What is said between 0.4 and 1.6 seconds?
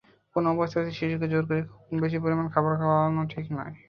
অবস্থাতেই শিশুকে জোর